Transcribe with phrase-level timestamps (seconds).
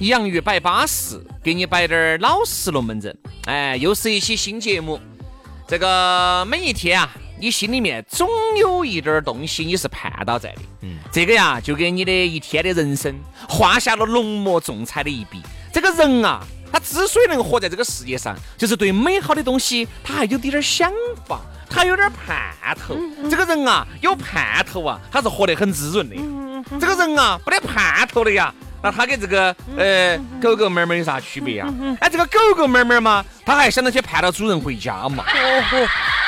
[0.00, 3.16] 洋芋摆巴适，给你摆点儿老实龙门阵。
[3.46, 5.00] 哎，又是一期新节目。
[5.66, 10.62] 这个每一天啊，你心里面总有一点儿东西你是盼到在的。
[10.82, 13.12] 嗯，这个呀，就给你的一天的人生
[13.48, 15.42] 画下了浓墨重彩的一笔。
[15.72, 20.92] 这个人啊，他之所以能活在这个世界上，就是对美好的东西他还有点点想
[21.26, 22.96] 法，他有点盼头。
[23.28, 26.16] 这个人啊，有盼头啊，他是活得很滋润的。
[26.78, 28.54] 这个人啊，没得盼头的呀。
[28.80, 31.68] 那它跟这个呃狗狗猫猫有啥区别啊？
[32.00, 35.24] 哎，这个狗狗猫猫嘛，它还想着去盼到主人回家嘛。
[35.26, 35.78] 哦吼，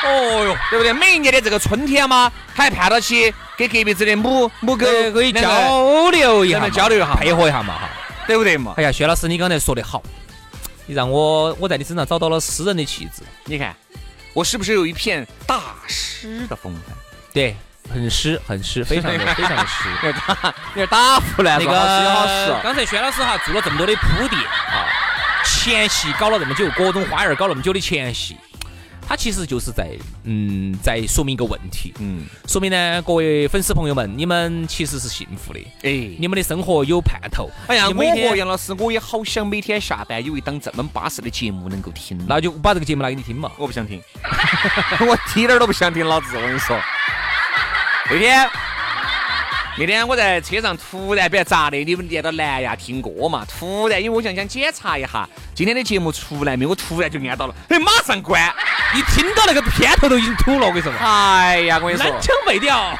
[0.09, 0.91] 哦哟，对不对？
[0.91, 7.89] 每一年的这个春天嘛，他还盼到去给隔壁子的母母狗可以交流一下，交流一下，配合一下嘛哈，
[8.27, 8.73] 对不对嘛？
[8.75, 10.03] 哎呀，薛老师，你刚才说的好，
[10.85, 13.21] 你让我我在你身上找到了诗人的气质。
[13.45, 13.73] 你看，
[14.33, 16.97] 我是不是有一片大师的风范？
[17.33, 17.55] 对。
[17.89, 19.89] 很湿，很湿，非常的 非常的湿。
[20.05, 22.59] 有 打，你打胡乱，那个。
[22.63, 24.87] 刚才轩老师哈做了这么多的铺垫啊，
[25.43, 28.37] 前戏搞了这么久，各种花样搞那么久的前戏，
[29.05, 29.89] 他其实就是在
[30.23, 37.49] 嗯，在说明一个问题，嗯，说明呢，各位粉丝朋友们，你们其实是幸福的，哎，你们的生活有盼头。
[37.67, 43.51] 哎呀，我和杨老师，我也好想每天下班有一档这么巴适的节目能够听，那就把这个节目拿给你听嘛。
[43.57, 44.01] 我不想听，
[45.05, 46.79] 我一点都不想听，老子我跟你说。
[48.13, 48.49] 那天，
[49.77, 51.77] 那天我在车上突然，不要咋的？
[51.77, 53.45] 你们连到蓝牙听歌嘛？
[53.47, 58.53] 突然，因为我想想检查一下今天的节目出来没，我突然就按到了，哎，马上关！
[58.93, 60.91] 一听到那个片头都已经吐了，我跟你说。
[60.99, 62.99] 哎呀，我跟你说，南腔北调，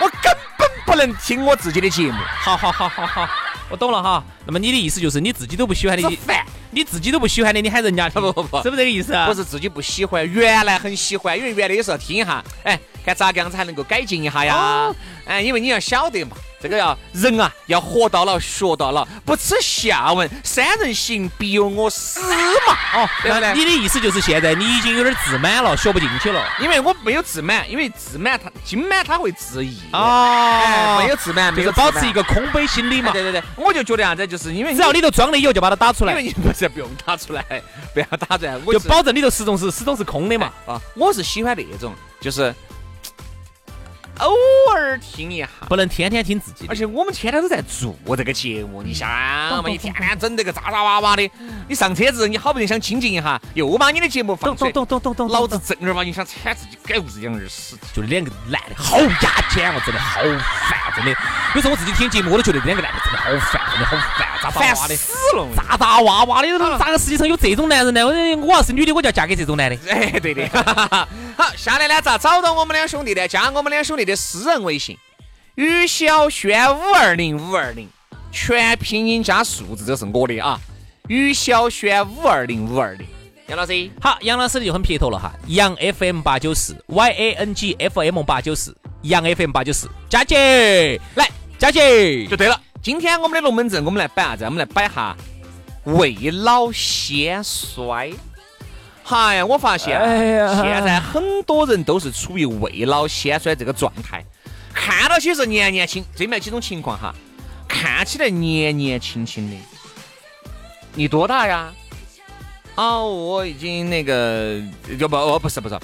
[0.00, 2.18] 我根本不能听我自己的节目。
[2.40, 3.28] 好好好好好，
[3.70, 4.24] 我懂了哈。
[4.44, 6.44] 那么你的意思就是你自己都不喜欢的，烦。
[6.72, 9.28] 你自己都不喜欢的，你喊人家 听，不不不，是不是这个意思啊？
[9.28, 12.76] 不是自己不喜欢，原来很喜欢，因为原来有时候听一下，哎。
[13.04, 14.94] 看咋个样子还能够改进一下呀？
[15.24, 22.18] 哎，因为你要晓得嘛，这个要人啊，要活到老学到老，不耻下问，三人行必有我师
[22.66, 22.74] 嘛。
[22.94, 23.52] 哦，对不对？
[23.52, 26.42] 你的意思就是现在你已经有点自满了，学不进去了。
[26.60, 30.96] 因为我没有自满，因为自满他金满他会自溢哦。
[30.98, 33.12] 没有自满，就是保持一个空杯心理嘛。
[33.12, 36.12] 对对对，我就觉得啥子，就是因为只要里头装了以后就把它打出来。
[36.12, 37.44] 因为你不是不用打出来，
[37.92, 40.50] 不要打出来，就保证里头始终是始终是空的嘛。
[40.66, 42.54] 啊，我是喜欢那种，就是。
[44.18, 44.34] 偶
[44.72, 46.66] 尔听一下，不能天天听自己。
[46.68, 51.30] 而且我们天天都在做这个节目，你想嘛，一天天整这个渣渣哇哇的。
[51.68, 55.28] 你上车子，你好不容易想清静一下，又把你的节目放出来，懂懂。
[55.28, 61.10] 老子正儿八经想铲自己，改不自讲二死，就两个男的好牙尖哦，真的好烦，真的。
[61.54, 68.06] 有时候我自己听节目，我都觉得两个男的真的好烦，真的好烦，渣渣哇哇的，死了，渣渣哇哇的，咋个世界上有这种男人呢？
[68.06, 69.76] 我我要是女的，我就要嫁给这种男的。
[69.92, 70.48] 哎，对的。
[71.36, 73.28] 好，下来呢，咋找到我们两兄弟呢？
[73.28, 74.96] 加我们两兄弟的私人微信：
[75.56, 77.86] 于小轩五二零五二零，
[78.32, 80.58] 全拼音加数字，这是我的啊。
[81.08, 83.06] 于小轩五二零五二零，
[83.46, 85.32] 杨老师，好，杨老师就很撇头了哈。
[85.46, 91.26] 杨 FM 八九四，Y A N G F M 八九四，杨 FM 八九四，佳姐来，
[91.58, 92.60] 佳姐就对了。
[92.82, 94.44] 今天我们的龙门阵，我们来摆啥子？
[94.44, 95.16] 我们来摆哈
[95.84, 98.12] 未老先衰。
[99.02, 99.98] 嗨，我发现
[100.62, 104.22] 现在很多人都是处于未老先衰这个状态，
[104.74, 107.14] 看到起是年年轻，这面几种情况哈，
[107.66, 109.56] 看起来年年轻轻的。
[110.94, 111.72] 你多大呀？
[112.74, 114.60] 啊，我已经那个，
[114.98, 115.76] 要不哦，不是不是，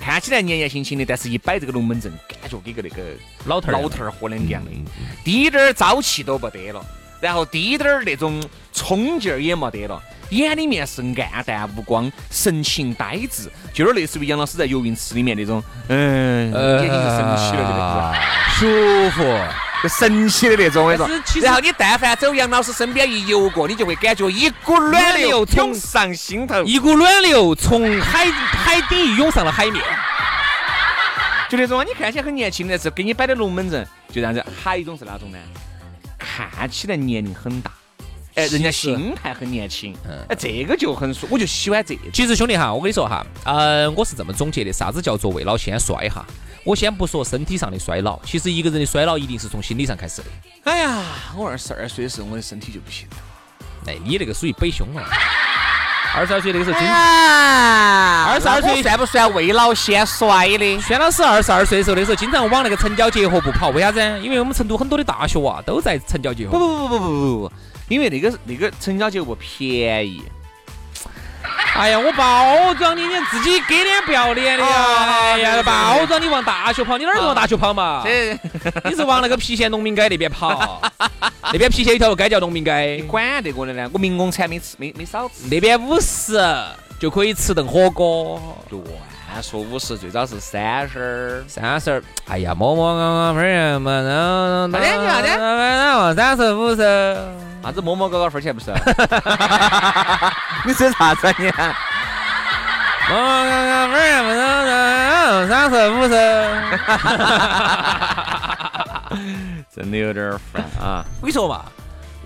[0.00, 3.02] 看起来年年轻轻的，但是一摆这个龙门阵，感觉跟个那个
[3.46, 4.70] 老头儿老头儿伙两样的，
[5.24, 6.84] 滴点儿朝气都不得了，
[7.20, 8.40] 然后滴点儿那种
[8.72, 10.00] 冲劲儿也没得了。
[10.30, 11.02] 眼里面是
[11.32, 18.14] 暗淡无光，神情呆滞，就有点类似于杨老师在游泳池里面那种，嗯，眼睛就神奇了，
[18.50, 19.22] 舒服，
[19.86, 21.40] 就神奇的那种，我跟你说。
[21.42, 29.82] 然后你但凡走杨老师身边一游过，你就会感觉一股暖流涌上心头，一股暖流从海海底涌上了海面。
[31.48, 34.44] 就那种你看起来很年轻的是给你摆的龙门阵，就这样子。
[34.62, 35.38] 还有一种是哪种呢？
[36.18, 37.70] 看起来年龄很大，
[38.36, 41.98] 哎，人家心态很年轻，嗯哎，这个就很舒，我就喜欢这。
[42.12, 46.22] 其实兄弟哈，我跟你说哈，呃，我是这么总结的，啥子叫做未老先衰哈？
[46.62, 50.28] 我先不说身体上的衰老，其实一个人的衰老一定是从心理上开始的。
[50.64, 51.02] 哎呀，
[51.34, 53.16] 我二十二岁的时候，我的身体就不行了。
[53.86, 55.02] 哎，你那个属于北胸了。
[56.14, 60.80] 二十二岁那个时候经，二十二岁算不算未老先衰的？
[60.80, 64.00] 轩老师二十二岁的时候，那时候经常往那个城郊结合部跑，为啥子？
[64.20, 66.58] 因为我们成都很多的大学啊都在城郊结合部。
[66.58, 67.52] 不不不不不不不，
[67.88, 70.22] 因为那个那个成交结合部便宜。
[71.74, 74.70] 哎呀，我包装你，你自己给脸不要脸的呀！
[75.34, 78.02] 哎呀，包装你往大学跑，你哪儿是往大学跑嘛？
[78.02, 78.32] 这
[78.84, 80.80] 你是往那个郫县农民街那边跑，
[81.52, 83.90] 那边郫县有条街叫农民街，你管得过的呢？
[83.92, 85.46] 我民工餐没吃，没没少吃。
[85.50, 86.42] 那边五十
[86.98, 88.40] 就可以吃顿火锅。
[88.70, 91.44] 乱说五十，最早是三十。
[91.46, 97.18] 三十，哎呀，摸摸刚刚分儿嘛，然后三十五十，
[97.66, 98.70] 啥子摸摸高高分钱不是？
[100.64, 101.50] 你说啥子啊你？
[103.08, 104.28] 摸摸高高分儿嘛，
[104.70, 104.70] 然
[105.26, 106.14] 后三十五十。
[109.74, 111.04] 真的有点儿烦啊！
[111.20, 111.64] 我跟你说嘛，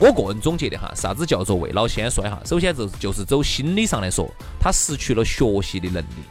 [0.01, 2.41] 我个人总结的哈，啥子叫做未老先衰哈？
[2.47, 4.27] 首先就就是走心理上来说，
[4.59, 6.25] 他失去了学习的能力。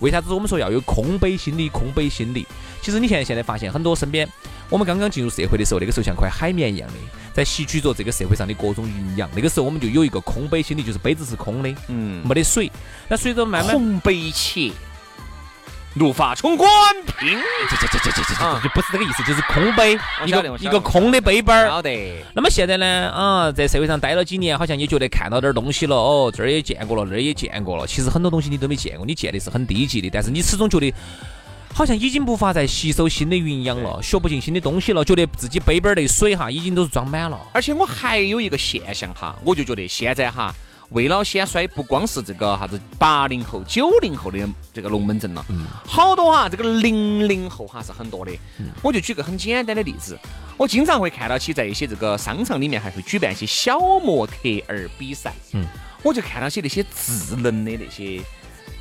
[0.00, 1.68] 为啥子我们说要有空杯心理？
[1.68, 2.44] 空杯心理，
[2.82, 4.28] 其实你现在现在发现很多身边，
[4.68, 6.94] 我们刚刚进入社会的时候，那个时候像块海绵一样的，
[7.32, 9.30] 在吸取着这个社会上的各种营养。
[9.32, 12.68] 那个时候我们就有一个空杯心理，就是杯子是空的，嗯，没得水。
[13.08, 14.72] 那随着慢慢，红杯且，
[15.94, 16.70] 怒发冲冠
[17.18, 17.38] 拼。
[17.68, 21.66] 这这这这这这这就不是这个意思，就是空杯，一个一个空的杯杯儿。
[21.68, 22.24] 晓得。
[22.34, 27.86] 那么现在呢，啊，在社会上待了几年，好像也觉得看到点儿东西了，哦，这儿也见过了，那儿也见过了。
[27.86, 30.92] 其实很多东西你都没见过，你见的是很低级的，但是你始终觉得
[31.74, 37.38] 好像已经无法再吸收新的营养了，学不进新的东西了，觉得自己杯杯儿的水哈已经都是装满了。
[37.52, 40.54] 而且我还有一个现象哈，我就觉得现在哈，
[40.92, 44.38] 未老先衰不光是这个啥子八零后、九零后的
[44.72, 45.44] 这个龙门阵了，
[45.86, 48.32] 好多哈，这个零零后哈是很多的。
[48.82, 50.18] 我就举个很简单的例子，
[50.56, 54.34] 我经常会看到起在一些这个商场里面还会举办一些小模特
[54.68, 55.66] 儿比赛，嗯，
[56.02, 58.20] 我就看到些那些智能的那些。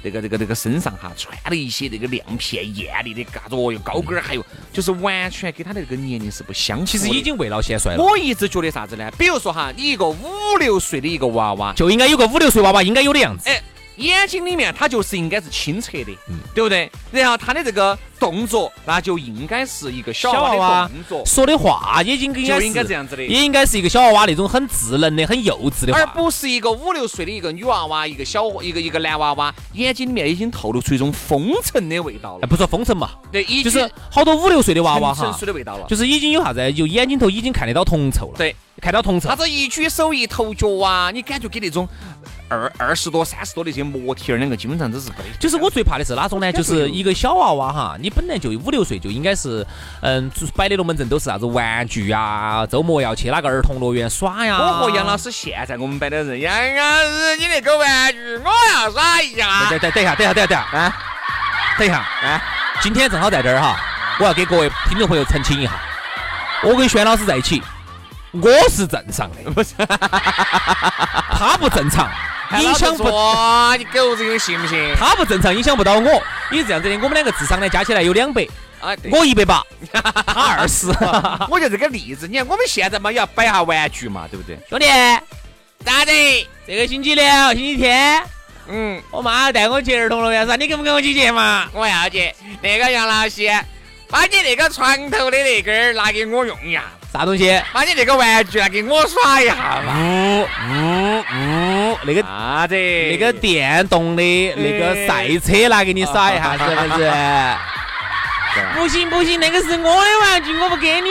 [0.04, 6.86] 那个、那个、那个身上哈穿了一些那个亮片、艳丽的嘎子哦哟，高跟儿，还有就是完全跟他的这个年龄是不相符。
[6.86, 9.12] 其实已经未老先衰了，我一直觉得啥子呢？
[9.18, 10.18] 比如说哈，你一个五
[10.60, 13.50] 六岁的一个娃娃，就应该有个五六岁娃娃应该有的样子。
[13.50, 13.62] 哎，
[14.02, 16.92] 眼睛里面它就是应该是清澈的，嗯对不对？
[17.12, 32.40] 然后他的这个动作，那就应该是一个小娃娃动作，说的话也应该就应该这样子的也应该是一个小娃娃那种很稚嫩的、很幼稚的话，而不是一个五六岁的一个女娃娃，一个小一个一个男娃娃，眼睛里面已经透露出一种风尘的味道了。
[32.44, 35.86] 哎不说风尘嘛，对，已经就是好多五六岁的娃娃哈成成熟，的味道了。
[35.88, 38.34] 就是已经有啥子，就眼睛头已经看得到铜臭了。
[38.38, 39.36] 对，看到铜臭啥。
[39.36, 41.88] 子一举手一投脚啊，你感觉给那种
[42.52, 45.30] 二二十多、三十多的这些模特儿两个基本上都是不得。
[45.40, 46.52] 就是我最怕的是哪种呢？
[46.52, 49.66] 就是一个小娃娃哈，你本来就五六岁就应该是，
[50.02, 54.58] 嗯，摆的龙门阵都是啥子玩具呀，周末要去哪个儿童乐园耍呀。
[54.60, 59.70] 我和杨老师现在我们摆的人，杨老师你那个玩具我要耍一下。
[59.70, 60.94] 等等等一下，等一下，等一下，啊
[61.78, 62.44] 等一下，啊！
[62.82, 63.80] 今天正好在这儿哈，
[64.20, 65.72] 我要给各位听众朋友澄清一下，
[66.64, 67.64] 我跟轩老师在一起，
[68.32, 69.74] 我是正常的，不是，
[71.32, 72.10] 他不正常，
[72.60, 73.04] 影响不
[73.78, 74.94] 你狗子，你信不信？
[74.98, 76.22] 他不正常，影响不到我。
[76.52, 78.46] 因为这样子的，我们两个智商呢加起来有两百，
[78.82, 80.02] 啊，我一百八，他
[80.58, 80.88] 二十。
[81.50, 84.58] 我就这个例子，你看我们现在嘛也要摆下玩具嘛，对不对？
[84.70, 84.86] 兄弟，
[85.86, 86.48] 咋的？
[86.68, 88.24] 这个星期六、星期天，
[88.68, 91.68] 嗯，我妈带我去儿童乐园耍，你跟不跟我去嘛？
[91.74, 92.34] 我要去。
[92.62, 93.50] 那个杨老师，
[94.10, 97.62] 把你那个床头的那根儿拿给我用一下，啥东西？
[97.74, 99.56] 把你那个玩具拿给我耍一下
[99.86, 99.94] 嘛。
[99.98, 101.24] 呜呜呜！
[102.04, 102.76] 那个啥子？
[102.76, 104.24] 那个电动的
[104.56, 107.12] 那个赛车拿给你耍一下， 是不是？
[108.76, 111.10] 不行不行，那个是我的玩具，我不给你。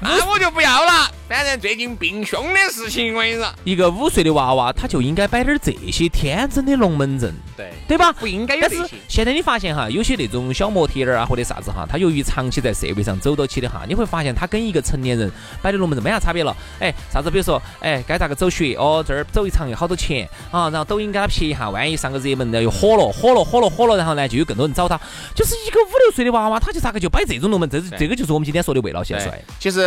[0.00, 1.10] 那我就不要了。
[1.28, 8.12] 反正最近病凶的事情，我跟你说，一个五岁的娃娃，他就应该摆点这些天真的龙门阵，对对吧？
[8.12, 8.96] 不应该有但是这些。
[9.08, 15.28] 现在你发现哈，有些那种小模特儿啊，或者啥子哈，他由于长期在社会上走到起的哈，你会发现他跟一个成年人
[15.60, 16.56] 摆的龙门阵没啥差别了。
[16.78, 17.28] 哎，啥子？
[17.28, 18.74] 比如说，哎，该咋个走穴？
[18.76, 20.70] 哦，这儿走一场要好多钱啊？
[20.70, 24.96] 然后抖音给他拍一下，万一上个热门，然后又火了，火了，火了，火了，然后呢，就有更多人找他。
[25.34, 27.82] 就是一个五六岁的娃娃，他就咋个就摆这种龙门阵？
[27.90, 29.42] 这这个就是我们今天说的未老先衰。
[29.58, 29.80] 其实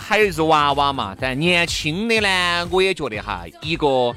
[0.00, 4.12] 还有就是娃娃嘛，但年轻的呢，我也觉得哈，一个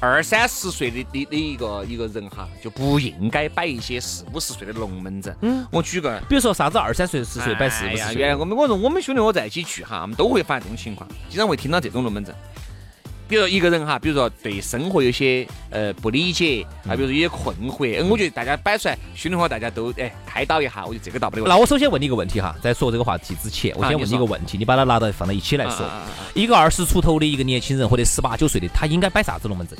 [0.00, 5.36] 二三十岁的的的一个一个人哈，就不应该摆一些四五十岁的龙门阵。
[5.42, 6.20] 嗯，我举个。
[6.28, 12.34] 比如说啥子二三岁、十岁摆四五十岁，原来我们我说我们兄弟伙在一起聚哈，我们都会发现这种情况，经常会听到这种龙门阵。
[13.30, 21.46] 比如说一个人哈，比如说对生活有些呃不理解，啊，比如说有些困惑，嗯我觉得大家摆出来，兄弟伙大家都哎开导一下，我觉得这个倒不得。
[21.46, 25.88] 那我首先问你一个问题哈，在说这个话题之前，我先问啊你一个问题，你把它拿到放到一起来说。
[26.34, 29.78] 一个二十出头的一个年轻人或者十八九岁的，他应该摆啥子龙门阵？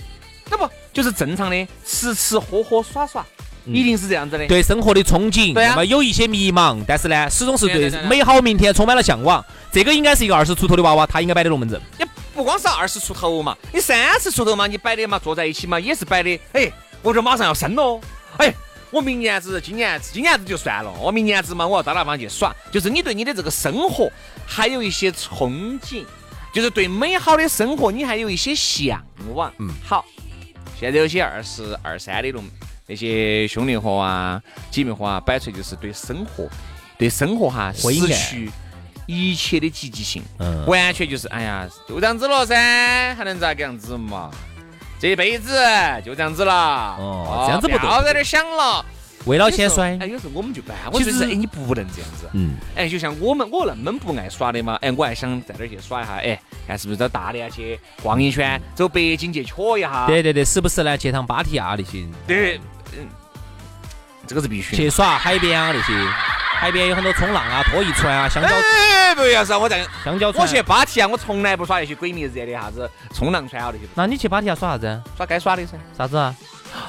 [0.49, 3.27] 那不就是正常的吃吃喝喝耍耍，
[3.67, 4.47] 一定是这样子的。
[4.47, 9.45] 对生活的憧憬，那么有一些迷茫，但是呢，始终是对美好明天充满了向往。
[9.73, 11.81] 这个应该是一个二十出头的娃娃，他应该摆的龙门阵。
[11.99, 16.41] 你不光是二十出头嘛，你三十出头嘛，你摆的嘛，坐在一起嘛，也是摆的。
[16.53, 16.71] 哎，
[17.03, 18.01] 我这马上要生了，
[18.39, 18.55] 哎，
[18.91, 22.55] 我明年子、今年子、今年子就算了，我明年子嘛，我要到那方去耍。
[22.71, 24.11] 就是你对你的这个生活
[24.47, 26.05] 还有一些憧憬，
[26.53, 29.53] 就是对美好的生活你还有一些向往。
[29.59, 30.05] 嗯，好，
[30.79, 32.45] 现在有些二十二三的龙
[32.87, 36.49] 那些兄弟伙啊、姐妹伙啊，摆出来就是对生活、
[36.97, 38.51] 对生活哈失去
[39.11, 40.23] 一切的积极性。
[40.39, 42.55] 嗯，完全就是，哎呀，就这样子了噻，
[43.17, 44.31] 还能咋个样子嘛？
[45.01, 45.53] 这一辈子
[46.05, 46.53] 就这样子了。
[46.99, 48.85] 哦这样子不对要在这儿想了。
[49.27, 50.07] 未老先衰哎，。
[50.07, 52.29] 有时候我们就办，我就是，哎，你不能这样子。
[52.33, 60.07] 嗯，哎，就像我们，我那么不爱耍的嘛，哎，我还想在那儿去耍一下，哎，看是不是到大连去逛一圈，走北京去瞧一下。
[60.07, 62.59] 对对对，时不时呢去趟芭提雅那些，对，
[62.99, 63.07] 嗯，
[64.27, 64.77] 这个是必须的。
[64.77, 65.93] 去耍海边啊那些，
[66.61, 70.43] 海边有很多冲浪啊、拖一船啊、香蕉哎，不要是我在，香蕉船。
[70.43, 75.03] 我去芭提雅，我从来不耍那些鬼迷日眼的啥子冲浪船啊那些，那你去芭提雅耍啥子？
[75.17, 75.73] 耍该耍的噻。
[75.97, 76.35] 啥子啊？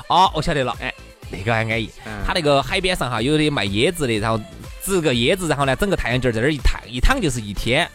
[0.09, 0.93] 哦，我晓得了，哎，
[1.29, 1.89] 那个还安逸。
[2.05, 4.37] 嗯他那个海边上哈，有的卖椰子的，然后
[4.83, 7.89] 植个椰子，然后呢整个太阳镜儿在那儿一躺一躺就是一天。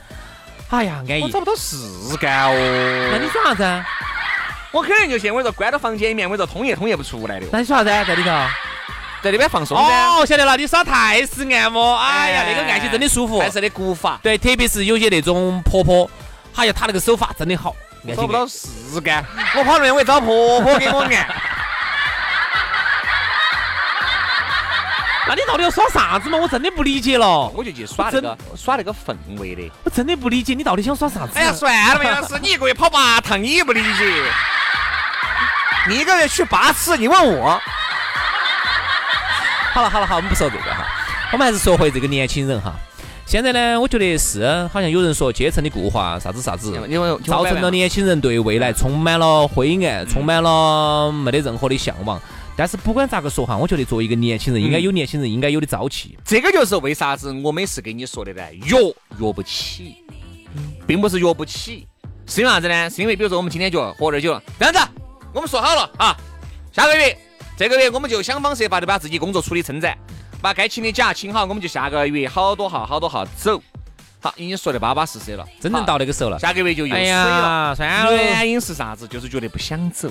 [0.71, 1.23] 哎呀，安逸。
[1.23, 1.77] 我找不到事
[2.19, 3.11] 干哦。
[3.13, 3.87] 那你耍啥子啊？
[4.73, 8.03] 我肯定就现我说关到房间里面，我说通夜通夜不出来的，那你耍啥子啊？
[8.03, 8.31] 在里头？
[9.23, 9.85] 在那边放松噻。
[9.85, 13.41] 哦，晓得了，你耍泰式按摩，哎呀，哎那个按起真的舒服。
[13.41, 16.09] 泰式的古法，对，特别是有些那种婆婆，
[16.55, 17.75] 哎呀，她那个手法真的好，
[18.07, 19.25] 按找不到事干。
[19.57, 21.11] 我跑那边我也找婆婆给我按。
[25.29, 26.39] 那你到底要耍啥子嘛？
[26.39, 29.69] 我真的不理解了，我就去耍那个耍那个氛围的。
[29.83, 31.33] 我真的不理解你到底想耍啥子。
[31.35, 34.23] 哎呀，算了吧，杨老师，你一个月跑八趟，你也不理解。
[35.91, 37.61] 你一个月去八次，你问我，
[39.77, 40.87] 好了好了好，我们不说这个哈，
[41.35, 42.75] 我们还是说回这个年轻人哈。
[43.27, 46.73] 现在呢，我觉得是，好像有人说阶层的固化，啥子啥子，
[47.27, 52.19] 造成了年轻人对未来充满了灰暗，充满了没得任何的向往。
[52.57, 56.17] 但是不管咋个说哈，我觉得作为一个年轻人，应该有年轻人应该有的朝气。
[56.25, 58.79] 这个就是为啥子我每次跟你说的呢，约
[59.19, 59.97] 约不起，
[60.87, 61.87] 并不是约不起，
[62.27, 62.89] 是因为啥子呢？
[62.89, 64.81] 是因为比如说我们今天就喝点酒了，这样子，
[65.35, 66.17] 我们说好了啊，
[66.73, 67.15] 下个月、
[67.57, 69.97] 这个月我们就想方设法的把自己工作处理称赞，
[70.43, 73.59] 把该请的假请好，我们就下个月好多号好多号走。
[74.21, 77.15] 好，已经说的巴巴适适了，真正到那个时候了，下个月就又哎水了。
[77.15, 79.09] 呀，算了，原因是啥子？
[79.09, 80.11] 就是觉得不想走，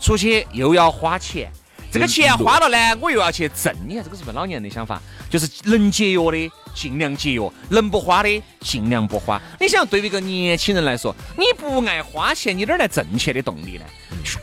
[0.00, 1.52] 出去又要花钱，
[1.88, 3.72] 这个钱花了呢，我又要去挣。
[3.86, 5.00] 你看这个是不是老年人的想法？
[5.30, 9.40] 就是能节约的尽量节约，能不花的尽量不花。
[9.60, 13.84] 你想，对于一个年轻人来说，你不爱花钱，你哪儿来挣钱的动力呢？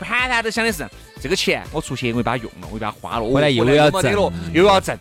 [0.00, 0.88] 盘盘都想的是
[1.20, 4.12] 这个钱我出去我又把它用了，我又把它花了，回来又要挣
[4.52, 4.98] 又要挣。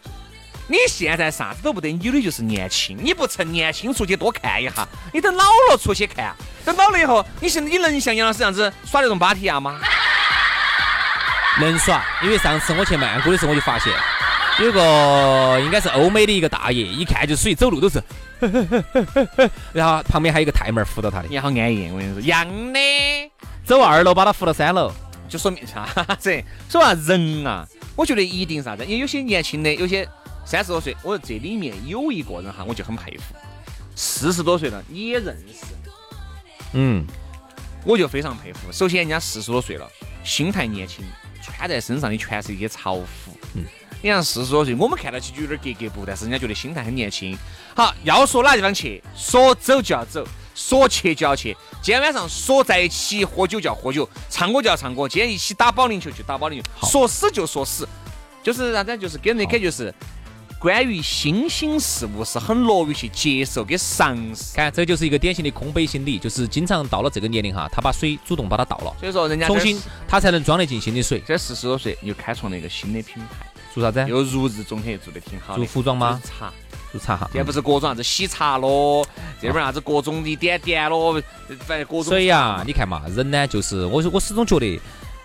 [0.68, 2.96] 你现在啥子都不得，你的就是年轻。
[3.02, 9.80] 你不趁年轻出去多看一下，你等老了出去看，等老了以后，你现在你能像杨老师这样子耍那种芭提雅吗？
[11.60, 13.92] 能耍，因为上次我去曼谷的时候，我就发现
[14.60, 18.04] 有个应该是欧美的一个大爷，一看就属于走路都是，
[19.74, 22.80] 然后旁边还有一个太妹儿扶到他的，你好安逸，我跟你说，样的，
[23.70, 24.92] 走二楼把他扶到三楼。
[25.28, 25.86] 就说明啥
[26.18, 26.44] 子？
[26.68, 27.64] 所以啊，人啊，
[27.96, 28.84] 我觉得一定啥子？
[28.84, 30.10] 因为有些年轻的，有些
[30.44, 33.36] 三十多岁，我说这里面有一个人哈，我就很佩服，
[33.96, 35.68] 四十多岁了你也认识，
[36.74, 37.06] 嗯，
[37.86, 38.72] 我就非常佩服。
[38.72, 39.88] 首先，人家四十多岁了，
[40.24, 41.06] 心态年轻，
[41.40, 43.38] 穿在身上的全是一些潮服。
[43.54, 43.64] 嗯，
[44.02, 47.38] 你像四十多岁，我们看到起就有点格格不，但是人家觉得心态很年轻。
[47.76, 50.28] 好，要说哪地方去，说走就要走，
[50.60, 57.88] 说去就要去，今天晚上说在一起喝酒就要喝酒，唱歌就要唱歌，今天一起打保龄球就打保龄球，说死就说死，
[58.44, 58.98] 就是啥子？
[58.98, 59.94] 就是给人的感觉是。
[60.60, 71.24] 关于新兴事物是很乐于去接受跟尝试，看这就是一个典型的空杯心理，就是经常到了这个年龄哈，他把水主动把它倒了，所以说人家重新他才能装得进新的水。
[71.26, 74.06] 这四十多岁又开创了一个新的品牌，做啥子？
[74.10, 75.56] 又如日中天，做得挺好。
[75.56, 76.22] 做服装吗？
[76.26, 76.52] 茶，
[76.92, 77.30] 做茶哈。
[77.34, 79.06] 这不是各种啥子喜茶咯，
[79.42, 81.22] 这边啥子各种的点点咯，
[81.66, 82.04] 反正各种。
[82.04, 84.80] 所以啊，你看嘛，人呢就是我我始终觉得。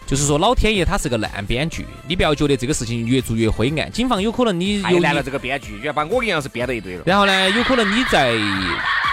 [0.06, 3.90] 就是说，老天爷他是个烂编剧，你不要觉得这个事情越做越灰暗。
[3.90, 7.02] 警方有可能你又烂了，这个编剧，要把我一样是编到一堆了。
[7.06, 8.34] 然后呢，有可能你在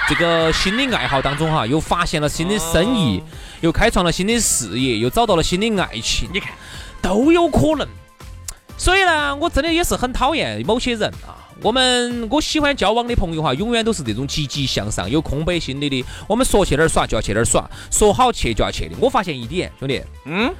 [0.09, 3.23] 这个新的爱好当中哈，又发现了新的生意，
[3.61, 6.51] 又开创了新的事业，又找到了新的爱情，你看
[7.01, 7.87] 都有可能。
[8.77, 11.40] 所以呢，我真的也是很讨厌某些人啊。
[11.61, 16.05] 我们我喜欢交往的朋友哈，永远都是这种积极向上、有空杯心理的。
[16.27, 18.95] 我们说去哪儿耍就要去哪儿耍，说好去就要去的。
[18.99, 20.53] 我发现一点，兄弟，嗯。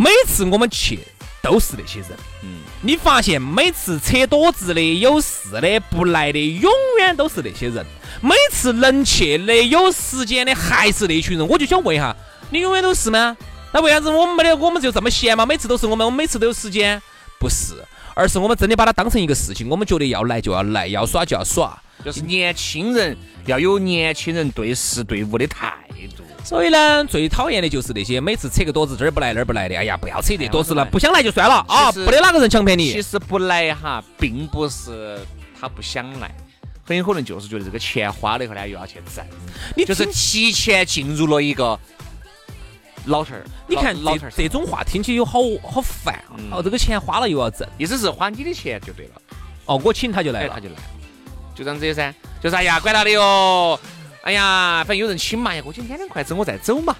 [0.00, 1.00] 每次我们去
[1.42, 2.10] 都是那些人，
[2.44, 7.84] 嗯，你发现每次扯多子的、有事的、不来的，永远都是那些人。
[8.20, 11.48] 每次能去的、有时间的，还是那群人。
[11.48, 12.14] 我就想问一下，
[12.50, 13.36] 你永远都是吗？
[13.72, 14.56] 那为啥子我们没得？
[14.56, 15.44] 我们就这么闲吗？
[15.44, 17.02] 每次都是我们，我们每次都有时间？
[17.38, 17.74] 不是，
[18.14, 21.80] 而是我们真的把它当成一个事情，我们觉得要来就要来，要耍就要耍。
[22.04, 23.16] 就是年轻人
[23.46, 25.74] 要有年轻人对事对物的态
[26.16, 26.22] 度。
[26.44, 29.76] 所以呢，最讨厌的就是那些每次扯个垛子这儿不来那儿不来的。
[29.76, 32.92] 哎呀，不要扯这垛子了，不想来就算了啊，不得哪个人强迫你。
[32.92, 35.18] 其实不来哈，并不是
[35.60, 36.32] 他不想来，
[36.84, 39.24] 很有可能就是觉得这个钱花了以后呢，又要去挣。
[39.76, 41.78] 你就是提前进入了一个
[43.08, 43.44] 老头儿。
[43.66, 46.38] 你看这这种话听起有好好烦啊！
[46.52, 49.20] 哦，这个钱花了又要挣，意思是花你的钱就对了。
[49.64, 50.76] 哦，我请他就来了，他就来，
[51.54, 52.14] 就这样子噻。
[52.40, 53.78] 就是哎呀，管他的哟。
[54.22, 56.94] 哎呀，反正有人请嘛，呀，我请两两筷子，我再走嘛。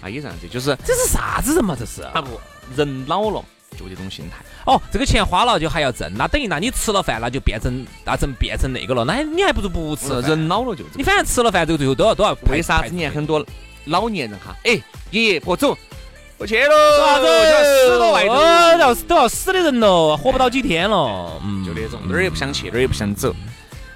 [0.00, 1.76] 啊，也这样子，就是这是啥子人嘛？
[1.78, 2.38] 这是啊不，
[2.76, 3.42] 人老了
[3.76, 4.44] 就这种心态。
[4.66, 10.08] 哦，这个钱花了就还要挣，那等于那你吃了饭那就变成那成变成那个了，那你还不如不吃。
[10.22, 12.36] 人老了就你反正吃了饭，这个最后都要都要。
[12.50, 13.44] 为啥子你看很多
[13.86, 14.54] 老年人哈？
[14.64, 15.76] 哎，爷爷婆走，
[16.38, 16.74] 我去喽。
[16.98, 17.26] 啥子？
[17.26, 21.40] 要死到外头，要都要死的人了，活不到几天了。
[21.44, 23.34] 嗯，就那种哪儿也不想去，哪儿也不想走。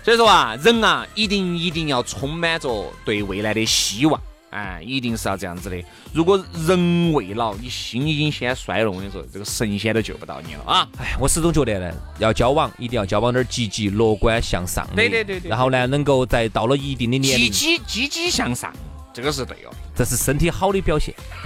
[0.04, 4.18] 所以说啊，人啊，一定一定要充满着对未来的希望，
[4.49, 5.76] 哎，一定是要这样子的。
[6.14, 10.88] 如果人未老，你心已经先衰了，我跟你说，这个神仙都救不到你了啊！
[10.99, 14.95] 哎，我始终觉得呢，要交往一定要交往点积极、乐观向上的。
[14.97, 15.50] 对对对对。
[15.50, 18.73] 然后呢，能够在到了一定的年龄，积极积极向上，
[19.19, 21.13] 这个是对哦，这是身体好的表现。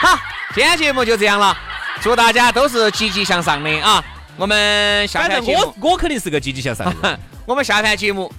[0.00, 0.16] 好，
[0.54, 1.58] 今天节目就这样了，
[2.00, 4.04] 祝大家都是积极向上的啊！
[4.36, 7.18] 我们下台节目，我我肯定是个积极向上的。
[7.44, 8.32] 我们下台节目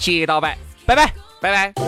[0.00, 1.81] 接到摆，拜拜，拜拜。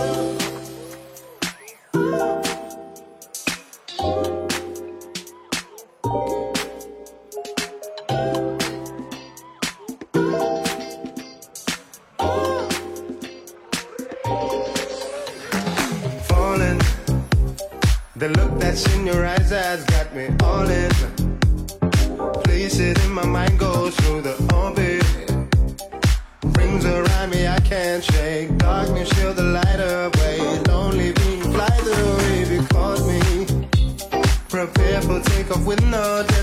[35.74, 36.33] With no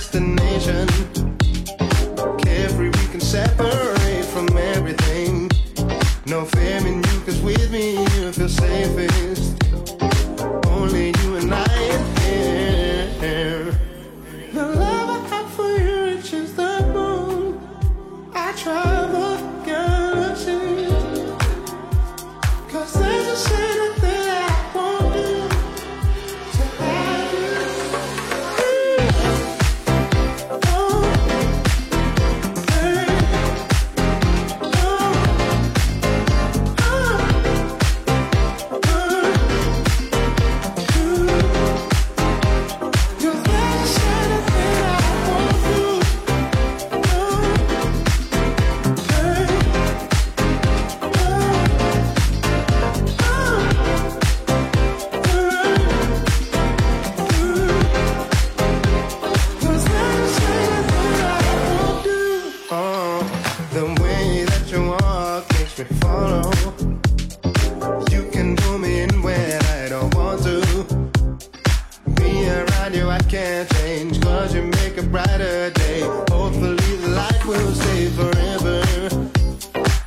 [72.91, 74.21] find you, I can't change.
[74.21, 76.01] Cause you make a brighter day.
[76.30, 78.82] Hopefully, the light will stay forever.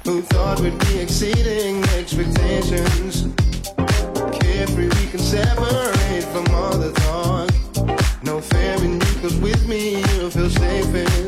[0.04, 3.28] Who thought we'd be exceeding expectations?
[4.38, 7.50] Carefree, we can separate from all the talk.
[8.22, 11.23] No fear in you, cause with me, you'll feel safe.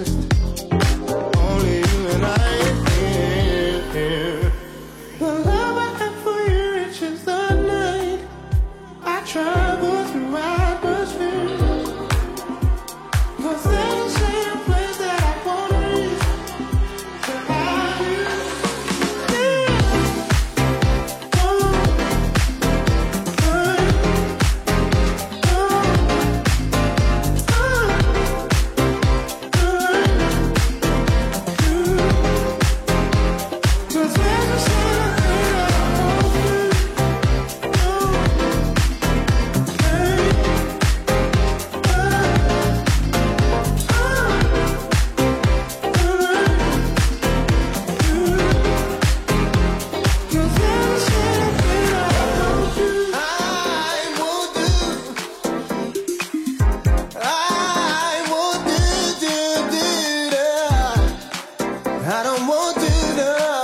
[62.09, 63.56] I don't want to know.